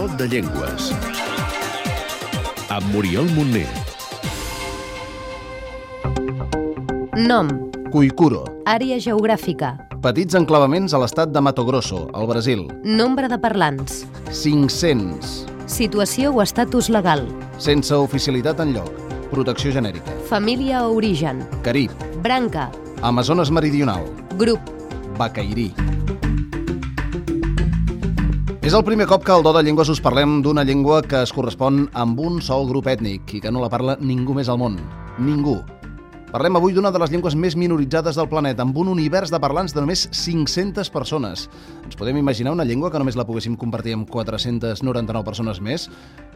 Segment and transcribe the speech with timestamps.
[0.00, 0.94] Do de Llengües.
[2.72, 3.66] Amb Muriel Montner.
[7.28, 7.48] Nom,
[7.92, 8.44] Cuicuro.
[8.64, 12.66] àrea geogràfica, Petits enclavaments a l'estat de Mato Grosso, al Brasil.
[12.82, 15.44] nombre de parlants, 500.
[15.66, 17.28] situació o estatus legal,
[17.58, 18.88] Sense oficialitat en lloc.
[19.30, 20.12] Protecció genèrica.
[20.30, 21.90] família o origen, Carib.
[22.22, 22.70] branca,
[23.02, 24.04] Amazones Meridional.
[24.38, 24.60] grup,
[25.18, 25.74] Bacairí.
[28.60, 31.30] És el primer cop que al Do de Llengües us parlem d'una llengua que es
[31.32, 34.74] correspon amb un sol grup ètnic i que no la parla ningú més al món.
[35.16, 35.54] Ningú.
[36.28, 39.72] Parlem avui d'una de les llengües més minoritzades del planeta, amb un univers de parlants
[39.72, 41.46] de només 500 persones.
[41.86, 45.88] Ens podem imaginar una llengua que només la poguéssim compartir amb 499 persones més?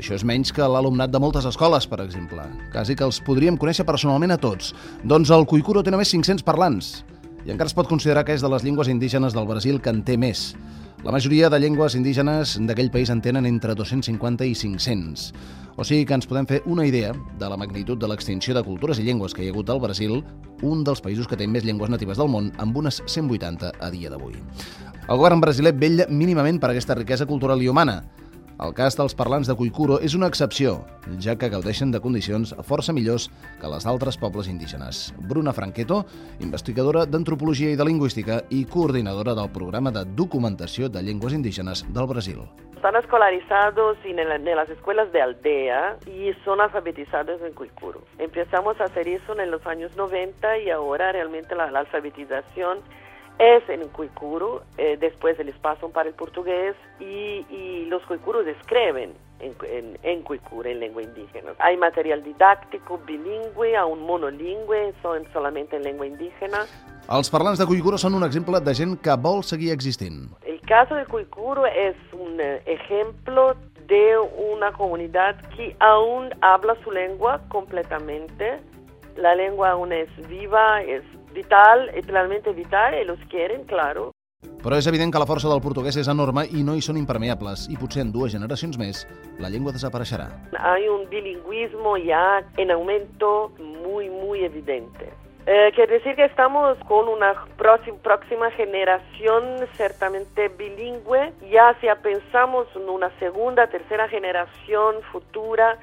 [0.00, 2.48] Això és menys que l'alumnat de moltes escoles, per exemple.
[2.72, 4.72] Quasi que els podríem conèixer personalment a tots.
[5.04, 6.94] Doncs el Cuicuro té només 500 parlants.
[7.46, 10.00] I encara es pot considerar que és de les llengües indígenes del Brasil que en
[10.02, 10.56] té més.
[11.06, 15.28] La majoria de llengües indígenes d'aquell país en tenen entre 250 i 500.
[15.78, 18.98] O sigui que ens podem fer una idea de la magnitud de l'extinció de cultures
[18.98, 20.24] i llengües que hi ha hagut al Brasil,
[20.66, 24.10] un dels països que té més llengües natives del món, amb unes 180 a dia
[24.10, 24.34] d'avui.
[25.06, 28.00] El govern brasiler vetlla mínimament per aquesta riquesa cultural i humana.
[28.56, 30.78] El cas dels parlants de Cuicuro és una excepció,
[31.20, 33.26] ja que gaudeixen de condicions força millors
[33.60, 35.10] que les d'altres pobles indígenes.
[35.28, 35.98] Bruna Franqueto,
[36.40, 42.06] investigadora d'Antropologia i de Lingüística i coordinadora del programa de documentació de llengües indígenes del
[42.06, 42.40] Brasil.
[42.76, 48.04] Están escolarizados en, el- en las escuelas de aldea y son alfabetizados en Cuicuro.
[48.18, 52.78] Empezamos a hacer eso en los años 90 y ahora realmente la, la alfabetización
[53.38, 59.12] es en Cuicuro, eh, después les pasan para el portugués y, y los cuicuros escriben
[59.40, 61.52] en, en, en Cuicuro, en lengua indígena.
[61.58, 66.66] Hay material didáctico bilingüe, aún monolingüe, son solamente en lengua indígena.
[67.06, 70.24] Els parlants de Cuicuro són un exemple de gent que vol seguir existint.
[70.42, 73.54] El caso de Cuicuro es un eh, ejemplo
[73.86, 78.58] de una comunidad que aún habla su lengua completamente.
[79.16, 81.04] La lengua aún es viva, es
[81.36, 84.10] vital, es realmente vital, y los quieren, claro.
[84.62, 87.68] Però és evident que la força del portuguès és enorme i no hi són impermeables,
[87.72, 89.04] i potser en dues generacions més
[89.42, 90.26] la llengua desapareixerà.
[90.58, 95.12] Hay un bilingüismo ya en aumento muy, muy evidente.
[95.46, 101.32] Eh, quiere decir que estamos con una próxima, próxima generación ciertamente bilingüe.
[101.52, 105.78] Ya si pensamos en una segunda, tercera generación futura,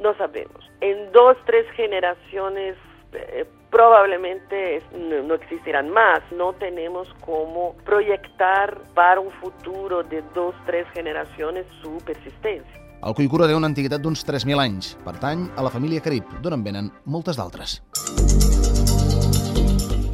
[0.00, 0.64] no sabemos.
[0.80, 2.76] En dos, tres generaciones
[3.12, 6.20] eh, probablemente no, no existirán más.
[6.32, 12.72] No tenemos cómo proyectar para un futuro de dos, tres generaciones su persistencia.
[12.98, 14.96] El Cuicuro té una antiguitat d'uns 3.000 anys.
[15.04, 17.78] Pertany a la família Carib, d'on en venen moltes d'altres.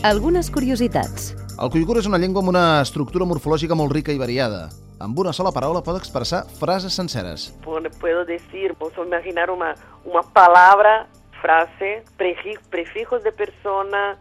[0.04, 4.64] algunes curiositats, El Cuicuro és una llengua amb una estructura morfològica molt rica i variada.
[4.98, 7.52] Amb una sola paraula pot expressar frases senceres.
[7.62, 11.06] Puedo decir, puedo imaginar una, una palabra,
[11.44, 14.16] frase, prefi- prefijos de persona,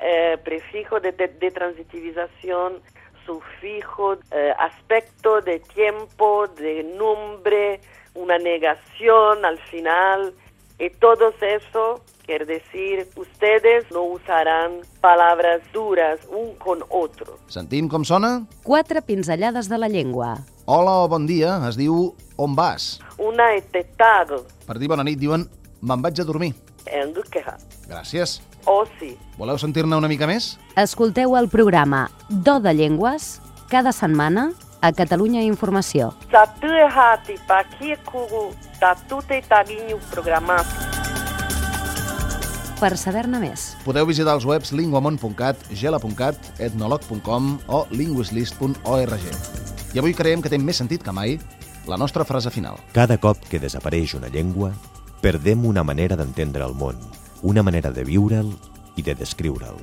[0.00, 2.80] eh, prefijo de, de- de transitivización,
[3.24, 7.80] sufijo, eh, aspecto de tiempo, de nombre,
[8.14, 10.34] una negación al final.
[10.80, 17.38] Y todo eso quiere decir, ustedes no usarán palabras duras un con otro.
[17.46, 18.46] Sentim com sona?
[18.64, 22.98] quatre pinzellades de la llengua, Hola o bon dia es diu on vas.
[23.18, 25.44] Una etetado, Per dir bona nit diuen
[25.84, 26.54] me'n vaig a dormir.
[26.86, 27.56] en duqueja.
[27.88, 28.40] Gràcies.
[28.66, 29.14] O sí.
[29.38, 30.58] Voleu sentir-ne una mica més?
[30.76, 33.40] escolteu el programa Do de Llengües
[33.70, 34.50] cada setmana
[34.80, 36.12] a Catalunya Informació.
[42.80, 49.28] Per saber-ne més, Podeu visitar els webs linguamont.cat, gela.cat, etnolog.com o linguislist.org.
[49.94, 51.38] I avui creiem que té més sentit que mai
[51.88, 52.76] la nostra frase final.
[52.92, 54.72] Cada cop que desapareix una llengua,
[55.24, 56.98] perdem una manera d'entendre el món,
[57.40, 58.50] una manera de viure'l
[59.00, 59.78] i de descriure'l.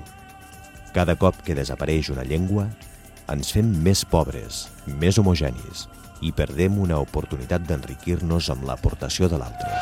[0.94, 2.68] Cada cop que desapareix una llengua,
[3.34, 4.68] ens fem més pobres,
[5.02, 5.88] més homogenis
[6.22, 9.74] i perdem una oportunitat d'enriquir-nos amb l'aportació de l'altre.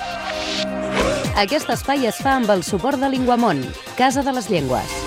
[1.43, 3.65] aquest espai es fa amb el suport de Linguamont,
[3.99, 4.98] Casa de les Llengües.